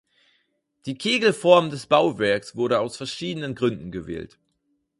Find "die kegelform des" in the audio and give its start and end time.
0.87-1.85